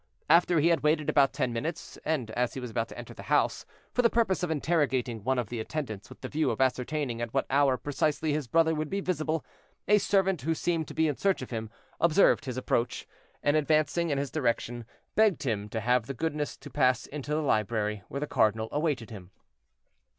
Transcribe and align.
After 0.31 0.59
he 0.59 0.69
had 0.69 0.81
waited 0.81 1.11
about 1.11 1.31
ten 1.31 1.53
minutes, 1.53 1.99
and 2.03 2.31
as 2.31 2.55
he 2.55 2.59
was 2.59 2.71
about 2.71 2.87
to 2.89 2.97
enter 2.97 3.13
the 3.13 3.21
house, 3.29 3.67
for 3.93 4.01
the 4.01 4.09
purpose 4.09 4.41
of 4.41 4.49
interrogating 4.49 5.23
one 5.23 5.37
of 5.37 5.49
the 5.49 5.59
attendants 5.59 6.09
with 6.09 6.21
the 6.21 6.27
view 6.27 6.49
of 6.49 6.59
ascertaining 6.59 7.21
at 7.21 7.35
what 7.35 7.45
hour 7.51 7.77
precisely 7.77 8.33
his 8.33 8.47
brother 8.47 8.73
would 8.73 8.89
be 8.89 8.99
visible, 8.99 9.45
a 9.87 9.99
servant, 9.99 10.41
who 10.41 10.55
seemed 10.55 10.87
to 10.87 10.95
be 10.95 11.07
in 11.07 11.17
search 11.17 11.43
of 11.43 11.51
him, 11.51 11.69
observed 11.99 12.45
his 12.45 12.57
approach, 12.57 13.07
and 13.43 13.55
advancing 13.55 14.09
in 14.09 14.17
his 14.17 14.31
direction, 14.31 14.85
begged 15.13 15.43
him 15.43 15.69
to 15.69 15.79
have 15.79 16.07
the 16.07 16.15
goodness 16.15 16.57
to 16.57 16.71
pass 16.71 17.05
into 17.05 17.35
the 17.35 17.43
library, 17.43 18.01
where 18.07 18.21
the 18.21 18.25
cardinal 18.25 18.69
awaited 18.71 19.11
him. 19.11 19.29